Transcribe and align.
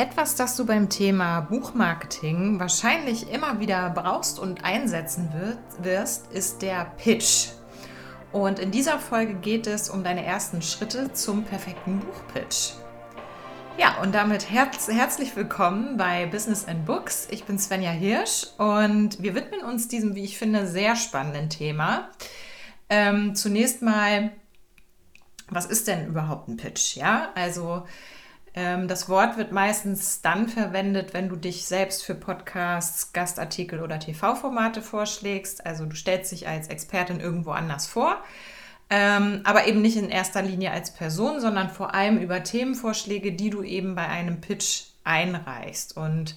Etwas, 0.00 0.34
das 0.34 0.56
du 0.56 0.64
beim 0.64 0.88
Thema 0.88 1.42
Buchmarketing 1.42 2.58
wahrscheinlich 2.58 3.30
immer 3.30 3.60
wieder 3.60 3.90
brauchst 3.90 4.38
und 4.38 4.64
einsetzen 4.64 5.30
wirst, 5.82 6.32
ist 6.32 6.62
der 6.62 6.86
Pitch. 6.96 7.48
Und 8.32 8.58
in 8.58 8.70
dieser 8.70 8.98
Folge 8.98 9.34
geht 9.34 9.66
es 9.66 9.90
um 9.90 10.02
deine 10.02 10.24
ersten 10.24 10.62
Schritte 10.62 11.12
zum 11.12 11.44
perfekten 11.44 12.00
Buchpitch. 12.00 12.72
Ja, 13.76 14.00
und 14.00 14.14
damit 14.14 14.50
herz 14.50 14.88
herzlich 14.88 15.36
willkommen 15.36 15.98
bei 15.98 16.24
Business 16.24 16.66
and 16.66 16.86
Books. 16.86 17.28
Ich 17.30 17.44
bin 17.44 17.58
Svenja 17.58 17.90
Hirsch 17.90 18.46
und 18.56 19.22
wir 19.22 19.34
widmen 19.34 19.60
uns 19.60 19.86
diesem, 19.88 20.14
wie 20.14 20.24
ich 20.24 20.38
finde, 20.38 20.66
sehr 20.66 20.96
spannenden 20.96 21.50
Thema. 21.50 22.08
Ähm, 22.88 23.34
zunächst 23.34 23.82
mal, 23.82 24.32
was 25.50 25.66
ist 25.66 25.88
denn 25.88 26.06
überhaupt 26.06 26.48
ein 26.48 26.56
Pitch? 26.56 26.96
Ja, 26.96 27.32
also 27.34 27.84
das 28.54 29.08
Wort 29.08 29.36
wird 29.36 29.52
meistens 29.52 30.22
dann 30.22 30.48
verwendet, 30.48 31.14
wenn 31.14 31.28
du 31.28 31.36
dich 31.36 31.66
selbst 31.66 32.04
für 32.04 32.16
Podcasts, 32.16 33.12
Gastartikel 33.12 33.80
oder 33.80 34.00
TV-Formate 34.00 34.82
vorschlägst. 34.82 35.64
Also 35.64 35.86
du 35.86 35.94
stellst 35.94 36.32
dich 36.32 36.48
als 36.48 36.68
Expertin 36.68 37.20
irgendwo 37.20 37.52
anders 37.52 37.86
vor, 37.86 38.16
ähm, 38.90 39.42
aber 39.44 39.66
eben 39.66 39.80
nicht 39.82 39.96
in 39.96 40.10
erster 40.10 40.42
Linie 40.42 40.72
als 40.72 40.92
Person, 40.92 41.40
sondern 41.40 41.70
vor 41.70 41.94
allem 41.94 42.18
über 42.18 42.42
Themenvorschläge, 42.42 43.32
die 43.32 43.50
du 43.50 43.62
eben 43.62 43.94
bei 43.94 44.08
einem 44.08 44.40
Pitch 44.40 44.86
einreichst. 45.04 45.96
Und 45.96 46.36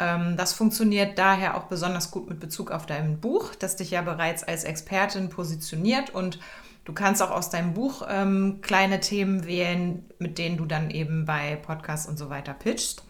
ähm, 0.00 0.36
das 0.36 0.52
funktioniert 0.52 1.16
daher 1.16 1.56
auch 1.56 1.64
besonders 1.64 2.10
gut 2.10 2.28
mit 2.28 2.40
Bezug 2.40 2.72
auf 2.72 2.86
dein 2.86 3.20
Buch, 3.20 3.54
das 3.54 3.76
dich 3.76 3.92
ja 3.92 4.02
bereits 4.02 4.42
als 4.42 4.64
Expertin 4.64 5.30
positioniert 5.30 6.10
und 6.10 6.40
Du 6.86 6.92
kannst 6.92 7.20
auch 7.20 7.32
aus 7.32 7.50
deinem 7.50 7.74
Buch 7.74 8.06
ähm, 8.08 8.60
kleine 8.62 9.00
Themen 9.00 9.44
wählen, 9.44 10.08
mit 10.20 10.38
denen 10.38 10.56
du 10.56 10.64
dann 10.64 10.90
eben 10.90 11.26
bei 11.26 11.56
Podcasts 11.56 12.08
und 12.08 12.16
so 12.16 12.30
weiter 12.30 12.54
pitchst. 12.54 13.02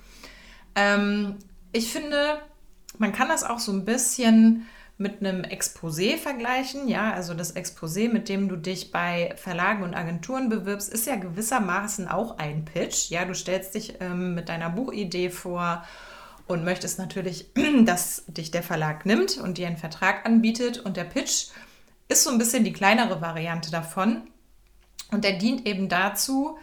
Ähm, 0.75 1.37
ich 1.73 1.93
finde, 1.93 2.39
man 2.97 3.13
kann 3.13 3.29
das 3.29 3.45
auch 3.45 3.59
so 3.59 3.73
ein 3.73 3.85
bisschen 3.85 4.67
mit 4.97 5.21
einem 5.21 5.43
Exposé 5.43 6.17
vergleichen. 6.17 6.89
Ja, 6.89 7.13
also 7.13 7.35
das 7.35 7.55
Exposé, 7.55 8.11
mit 8.11 8.31
dem 8.31 8.49
du 8.49 8.57
dich 8.57 8.93
bei 8.93 9.35
Verlagen 9.37 9.83
und 9.83 9.95
Agenturen 9.95 10.49
bewirbst, 10.49 10.91
ist 10.91 11.07
ja 11.07 11.17
gewissermaßen 11.17 12.09
auch 12.09 12.39
ein 12.39 12.65
Pitch. 12.65 13.11
Ja, 13.11 13.27
du 13.27 13.35
stellst 13.35 13.75
dich 13.75 14.01
ähm, 14.01 14.35
mit 14.35 14.49
deiner 14.49 14.71
Buchidee 14.71 15.29
vor 15.29 15.85
und 16.47 16.65
möchtest 16.65 16.99
natürlich, 16.99 17.51
dass 17.85 18.25
dich 18.27 18.53
der 18.53 18.63
Verlag 18.63 19.05
nimmt 19.05 19.37
und 19.37 19.59
dir 19.59 19.67
einen 19.67 19.77
Vertrag 19.77 20.25
anbietet. 20.25 20.79
Und 20.79 20.97
der 20.97 21.05
Pitch 21.05 21.49
ist 22.09 22.25
so 22.25 22.31
ein 22.31 22.39
bisschen 22.39 22.65
die 22.65 22.73
kleinere 22.73 23.21
Variante 23.21 23.71
davon. 23.71 24.23
Und 25.11 25.25
der 25.25 25.35
dient 25.35 25.67
eben 25.67 25.89
dazu, 25.89 26.59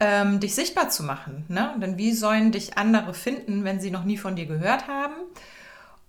ähm, 0.00 0.40
dich 0.40 0.54
sichtbar 0.54 0.90
zu 0.90 1.02
machen. 1.02 1.44
Ne? 1.48 1.74
Denn 1.80 1.98
wie 1.98 2.12
sollen 2.12 2.52
dich 2.52 2.76
andere 2.76 3.14
finden, 3.14 3.64
wenn 3.64 3.80
sie 3.80 3.90
noch 3.90 4.04
nie 4.04 4.16
von 4.16 4.36
dir 4.36 4.46
gehört 4.46 4.88
haben? 4.88 5.14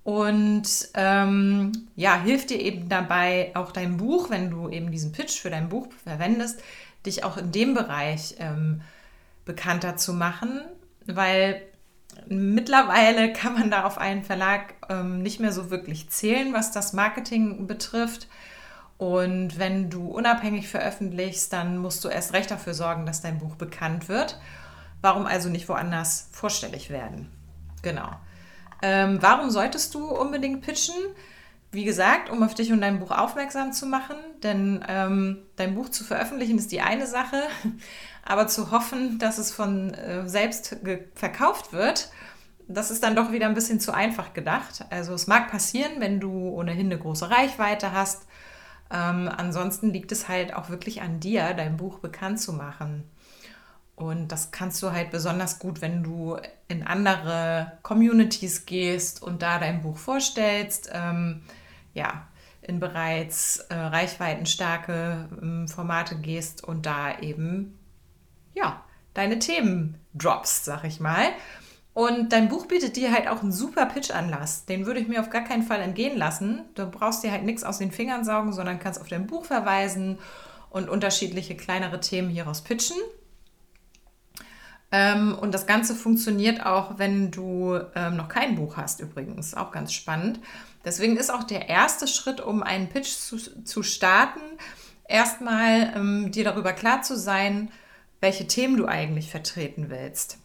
Und 0.04 0.90
ähm, 0.96 1.72
ja, 1.96 2.20
hilft 2.20 2.50
dir 2.50 2.60
eben 2.60 2.90
dabei 2.90 3.52
auch 3.54 3.72
dein 3.72 3.98
Buch, 3.98 4.30
wenn 4.30 4.50
du 4.50 4.68
eben 4.70 4.92
diesen 4.92 5.12
Pitch 5.12 5.40
für 5.40 5.52
dein 5.52 5.70
Buch 5.70 5.88
verwendest, 6.04 6.62
dich 7.06 7.24
auch 7.24 7.38
in 7.38 7.52
dem 7.52 7.74
Bereich 7.74 8.36
ähm, 8.40 8.82
bekannter 9.46 9.98
zu 9.98 10.14
machen, 10.14 10.62
weil 11.06 11.62
mittlerweile 12.28 13.32
kann 13.34 13.54
man 13.54 13.70
da 13.70 13.86
auf 13.86 13.98
einen 13.98 14.24
Verlag 14.24 14.74
ähm, 14.90 15.22
nicht 15.22 15.40
mehr 15.40 15.52
so 15.52 15.70
wirklich 15.70 16.10
zählen, 16.10 16.54
was 16.54 16.72
das 16.72 16.94
Marketing 16.94 17.68
betrifft. 17.68 18.28
Und 19.02 19.58
wenn 19.58 19.90
du 19.90 20.06
unabhängig 20.10 20.68
veröffentlichst, 20.68 21.52
dann 21.52 21.80
musst 21.80 22.06
du 22.06 22.08
erst 22.08 22.34
recht 22.34 22.52
dafür 22.52 22.76
sorgen, 22.76 23.08
dass 23.08 23.20
dein 23.20 23.40
Buch 23.40 23.56
bekannt 23.56 24.10
wird. 24.10 24.40
Warum 25.02 25.26
also 25.26 25.50
nicht 25.50 25.68
woanders 25.68 26.30
vorstellig 26.32 26.92
werden? 26.92 27.32
Genau. 27.82 28.12
Ähm, 28.84 29.18
warum 29.20 29.50
solltest 29.50 29.96
du 29.96 30.06
unbedingt 30.06 30.62
pitchen? 30.62 30.94
Wie 31.72 31.84
gesagt, 31.84 32.30
um 32.30 32.44
auf 32.44 32.54
dich 32.54 32.72
und 32.72 32.82
dein 32.82 33.00
Buch 33.00 33.10
aufmerksam 33.10 33.74
zu 33.74 33.88
machen, 33.88 34.18
denn 34.44 34.86
ähm, 34.88 35.40
dein 35.56 35.74
Buch 35.74 35.90
zu 35.90 36.04
veröffentlichen 36.04 36.60
ist 36.60 36.72
die 36.72 36.82
eine 36.82 37.08
Sache, 37.08 37.42
aber 38.24 38.46
zu 38.46 38.70
hoffen, 38.70 39.18
dass 39.18 39.40
es 39.40 39.52
von 39.52 39.96
äh, 39.96 40.30
selbst 40.30 40.76
verkauft 41.16 41.74
wird, 41.74 42.12
das 42.68 42.92
ist 42.92 43.02
dann 43.02 43.16
doch 43.16 43.32
wieder 43.32 43.48
ein 43.48 43.56
bisschen 43.56 43.80
zu 43.80 43.96
einfach 43.96 44.34
gedacht. 44.34 44.86
Also 44.92 45.16
es 45.16 45.26
mag 45.26 45.50
passieren, 45.50 45.94
wenn 45.98 46.20
du 46.20 46.50
ohnehin 46.50 46.86
eine 46.86 47.00
große 47.00 47.32
Reichweite 47.32 47.94
hast 47.94 48.28
ähm, 48.92 49.30
ansonsten 49.36 49.92
liegt 49.92 50.12
es 50.12 50.28
halt 50.28 50.54
auch 50.54 50.70
wirklich 50.70 51.02
an 51.02 51.20
dir, 51.20 51.54
dein 51.54 51.78
Buch 51.78 52.00
bekannt 52.00 52.40
zu 52.40 52.54
machen. 52.54 53.04
Und 53.96 54.30
das 54.30 54.52
kannst 54.52 54.82
du 54.82 54.92
halt 54.92 55.12
besonders 55.12 55.60
gut, 55.60 55.82
wenn 55.82 56.02
du 56.02 56.38
in 56.68 56.86
andere 56.86 57.74
Communities 57.84 58.66
gehst 58.66 59.22
und 59.22 59.42
da 59.42 59.60
dein 59.60 59.82
Buch 59.82 59.98
vorstellst. 59.98 60.90
Ähm, 60.92 61.44
ja, 61.94 62.28
in 62.62 62.80
bereits 62.80 63.58
äh, 63.70 63.76
reichweitenstarke 63.76 65.30
ähm, 65.42 65.68
Formate 65.68 66.16
gehst 66.16 66.64
und 66.64 66.86
da 66.86 67.20
eben 67.20 67.78
ja 68.54 68.84
deine 69.14 69.40
Themen 69.40 70.00
droppst, 70.14 70.66
sag 70.66 70.84
ich 70.84 71.00
mal. 71.00 71.26
Und 71.94 72.32
dein 72.32 72.48
Buch 72.48 72.68
bietet 72.68 72.96
dir 72.96 73.12
halt 73.12 73.28
auch 73.28 73.42
einen 73.42 73.52
super 73.52 73.86
Pitch-Anlass. 73.86 74.66
Den 74.66 74.86
würde 74.86 75.02
ich 75.02 75.08
mir 75.08 75.20
auf 75.20 75.30
gar 75.30 75.44
keinen 75.44 75.64
Fall 75.64 75.82
entgehen 75.82 76.18
lassen. 76.18 76.62
Du 76.76 76.90
brauchst 76.90 77.24
dir 77.24 77.32
halt 77.32 77.44
nichts 77.44 77.64
aus 77.64 77.80
den 77.80 77.92
Fingern 77.92 78.24
saugen, 78.24 78.54
sondern 78.54 78.80
kannst 78.80 79.02
auf 79.02 79.10
dein 79.10 79.28
Buch 79.28 79.46
verweisen 79.46 80.18
und 80.70 80.90
unterschiedliche 80.90 81.56
kleinere 81.58 82.00
Themen 82.00 82.30
hieraus 82.30 82.62
pitchen. 82.62 82.98
Ähm, 84.94 85.38
und 85.40 85.54
das 85.54 85.68
Ganze 85.68 85.96
funktioniert 85.96 86.66
auch, 86.66 86.98
wenn 86.98 87.30
du 87.30 87.80
ähm, 87.96 88.16
noch 88.16 88.30
kein 88.30 88.56
Buch 88.56 88.78
hast, 88.78 89.02
übrigens. 89.02 89.54
Auch 89.54 89.72
ganz 89.72 89.92
spannend. 89.92 90.40
Deswegen 90.86 91.18
ist 91.18 91.32
auch 91.32 91.44
der 91.44 91.70
erste 91.70 92.08
Schritt, 92.08 92.42
um 92.42 92.64
einen 92.64 92.90
Pitch 92.90 93.10
zu, 93.10 93.38
zu 93.38 93.84
starten, 93.84 94.42
erstmal 95.08 95.94
ähm, 95.96 96.32
dir 96.32 96.44
darüber 96.44 96.74
klar 96.74 97.02
zu 97.02 97.18
sein, 97.18 97.70
welche 98.20 98.48
Themen 98.48 98.78
du 98.78 98.86
eigentlich 98.86 99.30
vertreten 99.30 99.90
willst. 99.90 100.38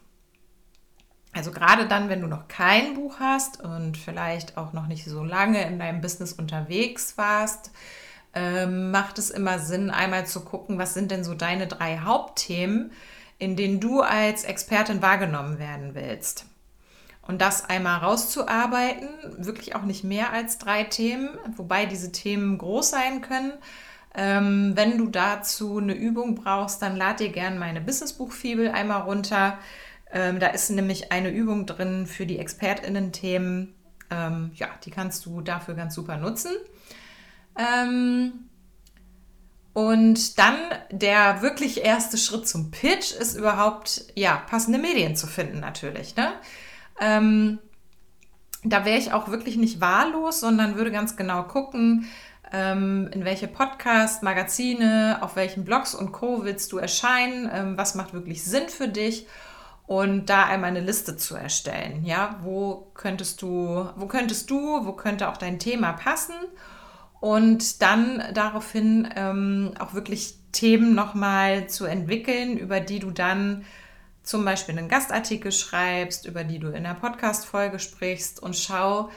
Also 1.36 1.50
gerade 1.50 1.86
dann, 1.86 2.08
wenn 2.08 2.22
du 2.22 2.28
noch 2.28 2.48
kein 2.48 2.94
Buch 2.94 3.20
hast 3.20 3.62
und 3.62 3.98
vielleicht 3.98 4.56
auch 4.56 4.72
noch 4.72 4.86
nicht 4.86 5.04
so 5.04 5.22
lange 5.22 5.62
in 5.66 5.78
deinem 5.78 6.00
Business 6.00 6.32
unterwegs 6.32 7.18
warst, 7.18 7.72
ähm, 8.32 8.90
macht 8.90 9.18
es 9.18 9.28
immer 9.28 9.58
Sinn, 9.58 9.90
einmal 9.90 10.26
zu 10.26 10.40
gucken, 10.40 10.78
was 10.78 10.94
sind 10.94 11.10
denn 11.10 11.24
so 11.24 11.34
deine 11.34 11.66
drei 11.66 11.98
Hauptthemen, 11.98 12.90
in 13.38 13.54
denen 13.54 13.80
du 13.80 14.00
als 14.00 14.44
Expertin 14.44 15.02
wahrgenommen 15.02 15.58
werden 15.58 15.94
willst. 15.94 16.46
Und 17.20 17.42
das 17.42 17.68
einmal 17.68 17.98
rauszuarbeiten, 17.98 19.08
wirklich 19.36 19.74
auch 19.74 19.82
nicht 19.82 20.04
mehr 20.04 20.32
als 20.32 20.56
drei 20.56 20.84
Themen, 20.84 21.28
wobei 21.54 21.84
diese 21.84 22.12
Themen 22.12 22.56
groß 22.56 22.88
sein 22.88 23.20
können. 23.20 23.52
Ähm, 24.14 24.72
wenn 24.74 24.96
du 24.96 25.08
dazu 25.08 25.76
eine 25.76 25.92
Übung 25.92 26.34
brauchst, 26.34 26.80
dann 26.80 26.96
lad 26.96 27.20
dir 27.20 27.28
gerne 27.28 27.58
meine 27.58 27.82
Businessbuch-Fibel 27.82 28.70
einmal 28.70 29.02
runter. 29.02 29.58
Ähm, 30.12 30.40
da 30.40 30.48
ist 30.48 30.70
nämlich 30.70 31.12
eine 31.12 31.30
Übung 31.30 31.66
drin 31.66 32.06
für 32.06 32.26
die 32.26 32.38
ExpertInnen-Themen. 32.38 33.74
Ähm, 34.10 34.50
ja, 34.54 34.68
die 34.84 34.90
kannst 34.90 35.26
du 35.26 35.40
dafür 35.40 35.74
ganz 35.74 35.94
super 35.94 36.16
nutzen. 36.16 36.52
Ähm, 37.58 38.48
und 39.72 40.38
dann 40.38 40.56
der 40.90 41.42
wirklich 41.42 41.84
erste 41.84 42.16
Schritt 42.16 42.48
zum 42.48 42.70
Pitch 42.70 43.12
ist 43.12 43.36
überhaupt, 43.36 44.06
ja, 44.14 44.36
passende 44.48 44.78
Medien 44.78 45.16
zu 45.16 45.26
finden 45.26 45.60
natürlich. 45.60 46.16
Ne? 46.16 46.32
Ähm, 47.00 47.58
da 48.64 48.84
wäre 48.84 48.98
ich 48.98 49.12
auch 49.12 49.28
wirklich 49.28 49.56
nicht 49.56 49.80
wahllos, 49.80 50.40
sondern 50.40 50.76
würde 50.76 50.92
ganz 50.92 51.16
genau 51.16 51.42
gucken, 51.42 52.06
ähm, 52.52 53.10
in 53.12 53.24
welche 53.24 53.48
Podcasts, 53.48 54.22
Magazine, 54.22 55.18
auf 55.20 55.36
welchen 55.36 55.64
Blogs 55.64 55.94
und 55.94 56.12
Co. 56.12 56.44
willst 56.44 56.72
du 56.72 56.78
erscheinen, 56.78 57.50
ähm, 57.52 57.76
was 57.76 57.94
macht 57.94 58.14
wirklich 58.14 58.44
Sinn 58.44 58.68
für 58.68 58.88
dich 58.88 59.26
und 59.86 60.26
da 60.26 60.44
einmal 60.44 60.70
eine 60.70 60.80
Liste 60.80 61.16
zu 61.16 61.36
erstellen. 61.36 62.04
Ja, 62.04 62.38
wo 62.42 62.90
könntest 62.94 63.42
du, 63.42 63.88
wo 63.96 64.06
könntest 64.06 64.50
du, 64.50 64.86
wo 64.86 64.92
könnte 64.92 65.28
auch 65.28 65.36
dein 65.36 65.58
Thema 65.58 65.92
passen 65.92 66.34
und 67.20 67.82
dann 67.82 68.22
daraufhin 68.34 69.08
ähm, 69.16 69.74
auch 69.78 69.94
wirklich 69.94 70.34
Themen 70.52 70.94
nochmal 70.94 71.68
zu 71.68 71.84
entwickeln, 71.84 72.56
über 72.56 72.80
die 72.80 72.98
du 72.98 73.10
dann 73.10 73.64
zum 74.22 74.44
Beispiel 74.44 74.76
einen 74.76 74.88
Gastartikel 74.88 75.52
schreibst, 75.52 76.26
über 76.26 76.42
die 76.42 76.58
du 76.58 76.68
in 76.68 76.82
der 76.82 76.94
Podcast-Folge 76.94 77.78
sprichst 77.78 78.42
und 78.42 78.56
schau, 78.56 79.10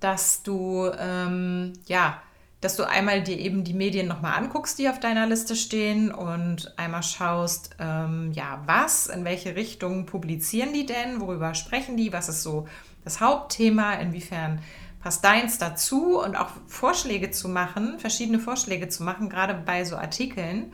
dass 0.00 0.42
du 0.42 0.90
ähm, 0.98 1.74
ja 1.86 2.20
dass 2.64 2.76
du 2.76 2.88
einmal 2.88 3.22
dir 3.22 3.38
eben 3.38 3.62
die 3.62 3.74
Medien 3.74 4.08
nochmal 4.08 4.38
anguckst, 4.38 4.78
die 4.78 4.88
auf 4.88 4.98
deiner 4.98 5.26
Liste 5.26 5.54
stehen 5.54 6.10
und 6.10 6.72
einmal 6.78 7.02
schaust, 7.02 7.76
ähm, 7.78 8.32
ja, 8.32 8.62
was, 8.64 9.06
in 9.06 9.26
welche 9.26 9.54
Richtung 9.54 10.06
publizieren 10.06 10.72
die 10.72 10.86
denn, 10.86 11.20
worüber 11.20 11.54
sprechen 11.54 11.98
die, 11.98 12.12
was 12.12 12.30
ist 12.30 12.42
so 12.42 12.66
das 13.04 13.20
Hauptthema, 13.20 13.92
inwiefern 13.94 14.60
passt 15.02 15.22
deins 15.22 15.58
dazu 15.58 16.18
und 16.18 16.36
auch 16.36 16.48
Vorschläge 16.66 17.30
zu 17.30 17.50
machen, 17.50 17.98
verschiedene 17.98 18.38
Vorschläge 18.38 18.88
zu 18.88 19.02
machen, 19.02 19.28
gerade 19.28 19.52
bei 19.52 19.84
so 19.84 19.96
Artikeln. 19.96 20.72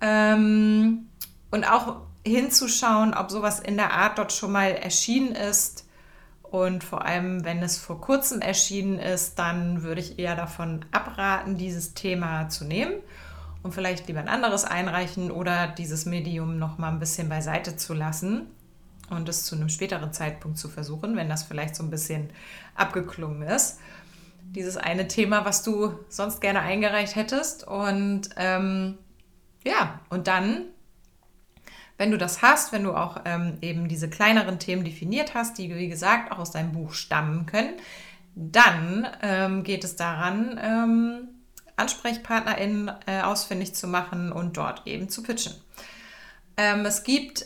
Ähm, 0.00 1.08
und 1.50 1.64
auch 1.64 1.96
hinzuschauen, 2.24 3.12
ob 3.12 3.30
sowas 3.30 3.60
in 3.60 3.76
der 3.76 3.92
Art 3.92 4.16
dort 4.16 4.32
schon 4.32 4.52
mal 4.52 4.70
erschienen 4.70 5.34
ist. 5.34 5.86
Und 6.50 6.82
vor 6.82 7.04
allem, 7.04 7.44
wenn 7.44 7.62
es 7.62 7.78
vor 7.78 8.00
kurzem 8.00 8.40
erschienen 8.40 8.98
ist, 8.98 9.38
dann 9.38 9.82
würde 9.82 10.00
ich 10.00 10.18
eher 10.18 10.34
davon 10.34 10.84
abraten, 10.90 11.56
dieses 11.56 11.94
Thema 11.94 12.48
zu 12.48 12.64
nehmen 12.64 12.94
und 13.62 13.72
vielleicht 13.72 14.08
lieber 14.08 14.20
ein 14.20 14.28
anderes 14.28 14.64
einreichen 14.64 15.30
oder 15.30 15.68
dieses 15.68 16.06
Medium 16.06 16.58
noch 16.58 16.76
mal 16.76 16.90
ein 16.90 16.98
bisschen 16.98 17.28
beiseite 17.28 17.76
zu 17.76 17.94
lassen 17.94 18.48
und 19.10 19.28
es 19.28 19.44
zu 19.44 19.54
einem 19.54 19.68
späteren 19.68 20.12
Zeitpunkt 20.12 20.58
zu 20.58 20.68
versuchen, 20.68 21.16
wenn 21.16 21.28
das 21.28 21.42
vielleicht 21.42 21.76
so 21.76 21.82
ein 21.82 21.90
bisschen 21.90 22.30
abgeklungen 22.74 23.42
ist. 23.42 23.78
Dieses 24.42 24.76
eine 24.76 25.06
Thema, 25.06 25.44
was 25.44 25.62
du 25.62 25.94
sonst 26.08 26.40
gerne 26.40 26.60
eingereicht 26.60 27.14
hättest. 27.14 27.66
Und 27.66 28.30
ähm, 28.36 28.98
ja, 29.64 30.00
und 30.08 30.26
dann, 30.26 30.64
wenn 32.00 32.10
du 32.10 32.16
das 32.16 32.40
hast, 32.40 32.72
wenn 32.72 32.82
du 32.82 32.94
auch 32.94 33.20
ähm, 33.26 33.58
eben 33.60 33.86
diese 33.86 34.08
kleineren 34.08 34.58
Themen 34.58 34.84
definiert 34.84 35.34
hast, 35.34 35.58
die, 35.58 35.74
wie 35.74 35.90
gesagt, 35.90 36.32
auch 36.32 36.38
aus 36.38 36.50
deinem 36.50 36.72
Buch 36.72 36.94
stammen 36.94 37.44
können, 37.44 37.74
dann 38.34 39.06
ähm, 39.20 39.64
geht 39.64 39.84
es 39.84 39.96
daran, 39.96 40.58
ähm, 40.62 41.28
AnsprechpartnerInnen 41.76 42.90
äh, 43.06 43.20
ausfindig 43.20 43.74
zu 43.74 43.86
machen 43.86 44.32
und 44.32 44.56
dort 44.56 44.86
eben 44.86 45.10
zu 45.10 45.22
pitchen. 45.22 45.52
Ähm, 46.56 46.86
es 46.86 47.02
gibt, 47.02 47.44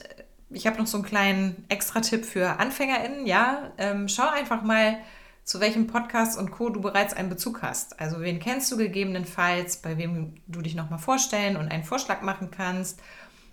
ich 0.50 0.68
habe 0.68 0.78
noch 0.78 0.86
so 0.86 0.98
einen 0.98 1.04
kleinen 1.04 1.64
Extra-Tipp 1.68 2.24
für 2.24 2.60
AnfängerInnen, 2.60 3.26
ja, 3.26 3.72
ähm, 3.76 4.06
schau 4.06 4.28
einfach 4.28 4.62
mal, 4.62 4.98
zu 5.42 5.60
welchem 5.60 5.88
Podcast 5.88 6.38
und 6.38 6.52
Co. 6.52 6.70
du 6.70 6.80
bereits 6.80 7.12
einen 7.12 7.28
Bezug 7.28 7.60
hast. 7.60 8.00
Also 8.00 8.20
wen 8.20 8.38
kennst 8.38 8.72
du 8.72 8.78
gegebenenfalls, 8.78 9.76
bei 9.76 9.98
wem 9.98 10.36
du 10.46 10.62
dich 10.62 10.74
nochmal 10.74 10.98
vorstellen 10.98 11.56
und 11.56 11.70
einen 11.70 11.84
Vorschlag 11.84 12.22
machen 12.22 12.50
kannst. 12.50 13.02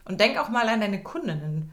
Und 0.06 0.20
denk 0.20 0.38
auch 0.38 0.50
mal 0.50 0.68
an 0.68 0.82
deine 0.82 1.04
Kundinnen. 1.04 1.72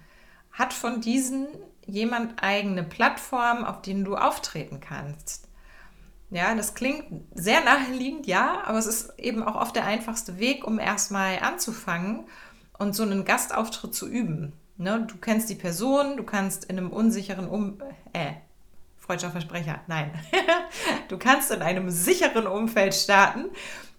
Hat 0.53 0.73
von 0.73 1.01
diesen 1.01 1.49
jemand 1.87 2.43
eigene 2.43 2.83
Plattform, 2.83 3.65
auf 3.65 3.83
denen 3.83 4.05
du 4.05 4.17
auftreten 4.17 4.81
kannst? 4.81 5.49
Ja, 6.31 6.55
das 6.55 6.75
klingt 6.75 7.05
sehr 7.35 7.65
naheliegend, 7.65 8.27
ja, 8.27 8.63
aber 8.67 8.79
es 8.79 8.87
ist 8.87 9.19
eben 9.19 9.43
auch 9.43 9.55
oft 9.55 9.75
der 9.75 9.87
einfachste 9.87 10.39
Weg, 10.39 10.67
um 10.67 10.79
erstmal 10.79 11.39
anzufangen 11.39 12.27
und 12.79 12.95
so 12.95 13.03
einen 13.03 13.25
Gastauftritt 13.25 13.95
zu 13.95 14.07
üben. 14.07 14.53
Ne? 14.77 15.07
Du 15.09 15.17
kennst 15.17 15.49
die 15.49 15.55
Person, 15.55 16.19
du 16.19 16.25
kannst 16.25 16.67
in 16.67 16.77
einem 16.77 16.91
unsicheren 16.91 17.49
um 17.49 17.83
äh, 18.13 18.33
freudscher 18.97 19.33
nein. 19.87 20.13
du 21.09 21.19
kannst 21.19 21.51
in 21.51 21.63
einem 21.63 21.89
sicheren 21.89 22.47
Umfeld 22.47 22.95
starten, 22.95 23.47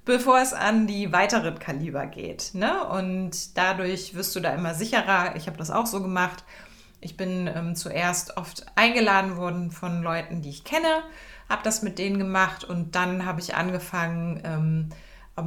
bevor 0.09 0.39
es 0.39 0.53
an 0.53 0.87
die 0.87 1.11
weiteren 1.11 1.59
Kaliber 1.59 2.05
geht. 2.05 2.51
Ne? 2.53 2.83
Und 2.87 3.57
dadurch 3.57 4.15
wirst 4.15 4.35
du 4.35 4.39
da 4.39 4.53
immer 4.53 4.73
sicherer. 4.73 5.35
Ich 5.35 5.47
habe 5.47 5.57
das 5.57 5.71
auch 5.71 5.85
so 5.85 6.01
gemacht. 6.01 6.43
Ich 7.01 7.15
bin 7.15 7.47
ähm, 7.47 7.75
zuerst 7.75 8.35
oft 8.37 8.65
eingeladen 8.75 9.37
worden 9.37 9.71
von 9.71 10.03
Leuten, 10.03 10.41
die 10.41 10.49
ich 10.49 10.63
kenne 10.63 11.03
habe 11.49 11.63
das 11.63 11.81
mit 11.81 11.97
denen 11.97 12.19
gemacht 12.19 12.63
und 12.63 12.95
dann 12.95 13.25
habe 13.25 13.41
ich 13.41 13.55
angefangen, 13.55 14.41
ähm, 14.45 14.89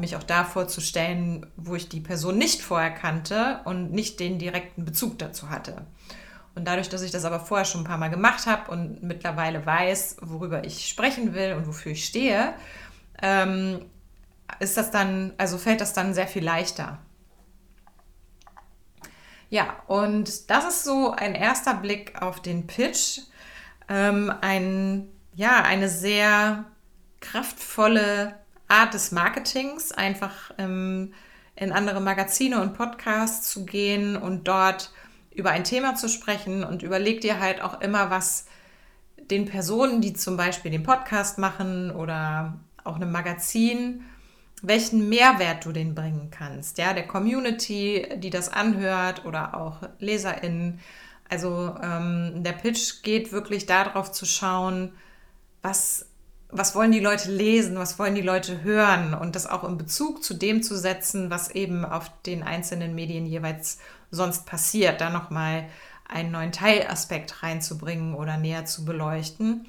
mich 0.00 0.16
auch 0.16 0.22
da 0.22 0.44
vorzustellen, 0.44 1.44
wo 1.56 1.74
ich 1.74 1.90
die 1.90 2.00
Person 2.00 2.38
nicht 2.38 2.62
vorher 2.62 2.90
kannte 2.90 3.60
und 3.66 3.92
nicht 3.92 4.20
den 4.20 4.38
direkten 4.38 4.86
Bezug 4.86 5.18
dazu 5.18 5.50
hatte. 5.50 5.84
Und 6.54 6.66
dadurch, 6.66 6.88
dass 6.88 7.02
ich 7.02 7.10
das 7.10 7.26
aber 7.26 7.40
vorher 7.40 7.66
schon 7.66 7.82
ein 7.82 7.86
paar 7.86 7.98
Mal 7.98 8.08
gemacht 8.08 8.46
habe 8.46 8.70
und 8.70 9.02
mittlerweile 9.02 9.66
weiß, 9.66 10.16
worüber 10.22 10.64
ich 10.64 10.88
sprechen 10.88 11.34
will 11.34 11.52
und 11.52 11.66
wofür 11.66 11.92
ich 11.92 12.06
stehe, 12.06 12.54
ähm, 13.20 13.84
ist 14.60 14.76
das 14.76 14.90
dann, 14.90 15.32
also 15.38 15.58
fällt 15.58 15.80
das 15.80 15.92
dann 15.92 16.14
sehr 16.14 16.26
viel 16.26 16.44
leichter. 16.44 16.98
Ja, 19.50 19.76
und 19.86 20.50
das 20.50 20.64
ist 20.64 20.84
so 20.84 21.10
ein 21.10 21.34
erster 21.34 21.74
Blick 21.74 22.20
auf 22.22 22.40
den 22.40 22.66
Pitch. 22.66 23.20
Ähm, 23.88 24.32
ein 24.40 25.08
ja, 25.34 25.62
eine 25.62 25.88
sehr 25.88 26.64
kraftvolle 27.20 28.34
Art 28.68 28.94
des 28.94 29.12
Marketings, 29.12 29.92
einfach 29.92 30.52
ähm, 30.58 31.14
in 31.56 31.72
andere 31.72 32.00
Magazine 32.00 32.60
und 32.60 32.74
Podcasts 32.74 33.50
zu 33.50 33.64
gehen 33.64 34.16
und 34.16 34.48
dort 34.48 34.92
über 35.34 35.50
ein 35.50 35.64
Thema 35.64 35.94
zu 35.94 36.08
sprechen 36.08 36.64
und 36.64 36.82
überleg 36.82 37.20
dir 37.20 37.40
halt 37.40 37.62
auch 37.62 37.80
immer, 37.80 38.10
was 38.10 38.46
den 39.30 39.46
Personen, 39.46 40.00
die 40.00 40.12
zum 40.12 40.36
Beispiel 40.36 40.70
den 40.70 40.82
Podcast 40.82 41.38
machen 41.38 41.90
oder 41.90 42.58
auch 42.84 42.96
einem 42.96 43.12
Magazin, 43.12 44.04
welchen 44.62 45.08
Mehrwert 45.08 45.64
du 45.64 45.72
denen 45.72 45.94
bringen 45.94 46.30
kannst. 46.30 46.78
Ja, 46.78 46.94
der 46.94 47.06
Community, 47.06 48.06
die 48.16 48.30
das 48.30 48.48
anhört 48.48 49.24
oder 49.24 49.56
auch 49.56 49.78
LeserInnen. 49.98 50.80
Also 51.28 51.74
ähm, 51.82 52.42
der 52.44 52.52
Pitch 52.52 53.02
geht 53.02 53.32
wirklich 53.32 53.66
darauf 53.66 54.12
zu 54.12 54.24
schauen, 54.24 54.92
was, 55.62 56.06
was 56.48 56.74
wollen 56.76 56.92
die 56.92 57.00
Leute 57.00 57.32
lesen, 57.32 57.76
was 57.76 57.98
wollen 57.98 58.14
die 58.14 58.20
Leute 58.20 58.62
hören 58.62 59.14
und 59.14 59.34
das 59.34 59.46
auch 59.46 59.64
in 59.64 59.78
Bezug 59.78 60.22
zu 60.22 60.34
dem 60.34 60.62
zu 60.62 60.78
setzen, 60.78 61.30
was 61.30 61.50
eben 61.50 61.84
auf 61.84 62.10
den 62.22 62.44
einzelnen 62.44 62.94
Medien 62.94 63.26
jeweils 63.26 63.78
sonst 64.10 64.46
passiert, 64.46 65.00
da 65.00 65.10
nochmal 65.10 65.68
einen 66.08 66.30
neuen 66.30 66.52
Teilaspekt 66.52 67.42
reinzubringen 67.42 68.14
oder 68.14 68.36
näher 68.36 68.64
zu 68.66 68.84
beleuchten. 68.84 69.66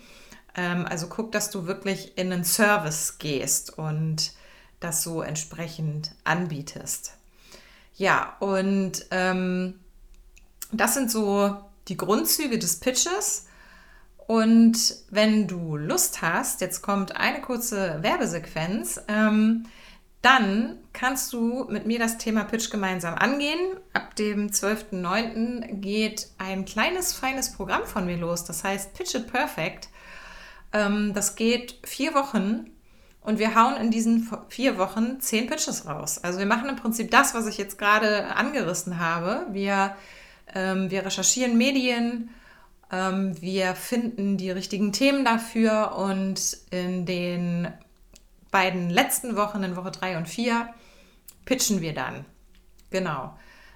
Ähm, 0.55 0.85
also 0.85 1.07
guck, 1.07 1.31
dass 1.31 1.49
du 1.49 1.65
wirklich 1.65 2.17
in 2.17 2.31
einen 2.31 2.43
Service 2.43 3.17
gehst 3.17 3.75
und 3.75 4.33
das 4.83 5.03
so 5.03 5.21
entsprechend 5.21 6.11
anbietest. 6.23 7.13
Ja, 7.95 8.35
und 8.39 9.05
ähm, 9.11 9.79
das 10.71 10.95
sind 10.95 11.11
so 11.11 11.57
die 11.87 11.97
Grundzüge 11.97 12.57
des 12.57 12.79
Pitches. 12.79 13.47
Und 14.25 14.95
wenn 15.09 15.47
du 15.47 15.75
Lust 15.75 16.21
hast, 16.21 16.61
jetzt 16.61 16.81
kommt 16.81 17.15
eine 17.15 17.41
kurze 17.41 18.01
Werbesequenz, 18.01 19.01
ähm, 19.07 19.65
dann 20.21 20.77
kannst 20.93 21.33
du 21.33 21.65
mit 21.69 21.85
mir 21.85 21.99
das 21.99 22.17
Thema 22.17 22.45
Pitch 22.45 22.71
gemeinsam 22.71 23.15
angehen. 23.15 23.59
Ab 23.91 24.15
dem 24.15 24.49
12.09. 24.49 25.81
geht 25.81 26.29
ein 26.37 26.63
kleines, 26.63 27.11
feines 27.13 27.51
Programm 27.51 27.85
von 27.85 28.05
mir 28.05 28.15
los. 28.15 28.45
Das 28.45 28.63
heißt 28.63 28.93
Pitch 28.93 29.15
It 29.15 29.27
Perfect. 29.31 29.89
Ähm, 30.71 31.13
das 31.13 31.35
geht 31.35 31.77
vier 31.83 32.13
Wochen 32.13 32.72
und 33.23 33.39
wir 33.39 33.55
hauen 33.55 33.77
in 33.77 33.89
diesen 33.89 34.29
vier 34.49 34.77
Wochen 34.77 35.19
zehn 35.21 35.47
Pitches 35.47 35.87
raus. 35.87 36.17
Also 36.17 36.39
wir 36.39 36.45
machen 36.45 36.69
im 36.69 36.75
Prinzip 36.75 37.09
das, 37.11 37.33
was 37.33 37.47
ich 37.47 37.57
jetzt 37.57 37.77
gerade 37.77 38.35
angerissen 38.35 38.99
habe. 38.99 39.47
Wir, 39.51 39.95
ähm, 40.53 40.91
wir 40.91 41.05
recherchieren 41.05 41.57
Medien, 41.57 42.29
ähm, 42.91 43.39
wir 43.41 43.75
finden 43.75 44.37
die 44.37 44.51
richtigen 44.51 44.91
Themen 44.91 45.23
dafür 45.23 45.95
und 45.95 46.57
in 46.69 47.05
den 47.05 47.69
beiden 48.51 48.89
letzten 48.89 49.35
Wochen, 49.35 49.63
in 49.63 49.75
Woche 49.75 49.91
3 49.91 50.17
und 50.17 50.27
4, 50.27 50.69
pitchen 51.45 51.81
wir 51.81 51.93
dann. 51.93 52.25
Genau. 52.91 53.33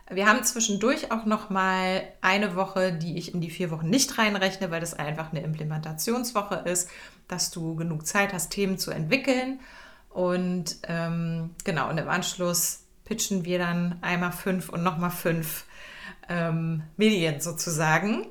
Wir 0.10 0.26
haben 0.26 0.44
zwischendurch 0.44 1.12
auch 1.12 1.26
noch 1.26 1.50
mal 1.50 2.04
eine 2.22 2.56
Woche, 2.56 2.94
die 2.94 3.18
ich 3.18 3.34
in 3.34 3.42
die 3.42 3.50
vier 3.50 3.72
Wochen 3.72 3.90
nicht 3.90 4.18
reinrechne, 4.18 4.72
weil 4.72 4.80
das 4.80 4.94
einfach 4.94 5.32
eine 5.32 5.42
Implementationswoche 5.42 6.56
ist, 6.66 6.90
dass 7.28 7.52
du 7.52 7.76
genug 7.76 8.08
Zeit 8.08 8.32
hast, 8.32 8.50
Themen 8.52 8.78
zu 8.78 8.92
entwickeln. 8.92 9.60
Und 10.10 10.78
ähm, 10.88 11.52
genau, 11.66 11.90
und 11.90 11.98
im 11.98 12.08
Anschluss 12.08 12.86
pitchen 13.04 13.44
wir 13.44 13.60
dann 13.60 14.00
einmal 14.02 14.32
fünf 14.32 14.70
und 14.70 14.82
nochmal 14.82 15.12
fünf 15.12 15.66
ähm, 16.30 16.84
Medien 16.96 17.42
sozusagen. 17.42 18.28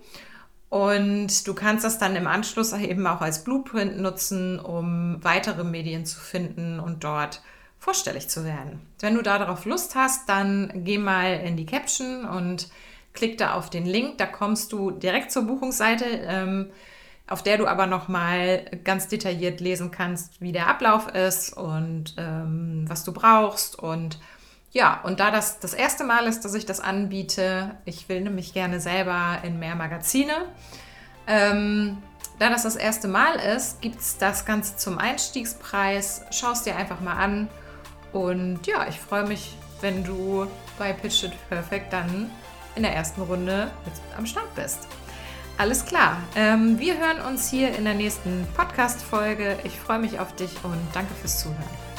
Und 0.68 1.46
du 1.46 1.54
kannst 1.54 1.84
das 1.84 1.98
dann 1.98 2.16
im 2.16 2.26
Anschluss 2.26 2.72
eben 2.72 3.06
auch 3.06 3.20
als 3.20 3.44
Blueprint 3.44 3.98
nutzen, 3.98 4.58
um 4.58 5.22
weitere 5.22 5.62
Medien 5.62 6.06
zu 6.06 6.18
finden 6.18 6.80
und 6.80 7.04
dort 7.04 7.42
vorstellig 7.86 8.28
zu 8.28 8.44
werden. 8.44 8.80
Wenn 8.98 9.14
du 9.14 9.22
darauf 9.22 9.64
Lust 9.64 9.94
hast, 9.94 10.28
dann 10.28 10.72
geh 10.82 10.98
mal 10.98 11.34
in 11.34 11.56
die 11.56 11.66
Caption 11.66 12.24
und 12.24 12.68
klick 13.12 13.38
da 13.38 13.52
auf 13.54 13.70
den 13.70 13.86
Link. 13.86 14.18
Da 14.18 14.26
kommst 14.26 14.72
du 14.72 14.90
direkt 14.90 15.30
zur 15.30 15.44
Buchungsseite, 15.44 16.04
ähm, 16.04 16.72
auf 17.28 17.44
der 17.44 17.58
du 17.58 17.68
aber 17.68 17.86
nochmal 17.86 18.64
ganz 18.82 19.06
detailliert 19.06 19.60
lesen 19.60 19.92
kannst, 19.92 20.40
wie 20.40 20.50
der 20.50 20.66
Ablauf 20.66 21.14
ist 21.14 21.56
und 21.56 22.16
ähm, 22.18 22.86
was 22.88 23.04
du 23.04 23.12
brauchst 23.12 23.78
und 23.78 24.18
ja, 24.72 25.00
und 25.04 25.20
da 25.20 25.30
das 25.30 25.60
das 25.60 25.72
erste 25.72 26.02
Mal 26.02 26.26
ist, 26.26 26.44
dass 26.44 26.54
ich 26.54 26.66
das 26.66 26.80
anbiete, 26.80 27.76
ich 27.84 28.08
will 28.08 28.20
nämlich 28.20 28.52
gerne 28.52 28.80
selber 28.80 29.38
in 29.44 29.60
mehr 29.60 29.76
Magazine. 29.76 30.32
Ähm, 31.28 31.98
da 32.40 32.50
das 32.50 32.64
das 32.64 32.74
erste 32.74 33.06
Mal 33.06 33.36
ist, 33.36 33.80
gibt 33.80 34.00
es 34.00 34.18
das 34.18 34.44
Ganze 34.44 34.76
zum 34.76 34.98
Einstiegspreis. 34.98 36.22
Schau 36.32 36.50
es 36.50 36.62
dir 36.62 36.74
einfach 36.74 37.00
mal 37.00 37.14
an. 37.14 37.48
Und 38.16 38.66
ja, 38.66 38.88
ich 38.88 38.98
freue 38.98 39.26
mich, 39.26 39.54
wenn 39.82 40.02
du 40.02 40.46
bei 40.78 40.94
Pitch 40.94 41.24
It 41.24 41.32
Perfect 41.50 41.92
dann 41.92 42.30
in 42.74 42.82
der 42.82 42.94
ersten 42.94 43.20
Runde 43.20 43.70
mit 43.84 43.92
am 44.16 44.24
Start 44.24 44.54
bist. 44.54 44.88
Alles 45.58 45.84
klar. 45.84 46.22
Ähm, 46.34 46.78
wir 46.78 46.96
hören 46.96 47.20
uns 47.20 47.50
hier 47.50 47.76
in 47.76 47.84
der 47.84 47.92
nächsten 47.92 48.46
Podcast-Folge. 48.56 49.58
Ich 49.64 49.78
freue 49.78 49.98
mich 49.98 50.18
auf 50.18 50.34
dich 50.34 50.50
und 50.62 50.78
danke 50.94 51.12
fürs 51.14 51.40
Zuhören. 51.40 51.95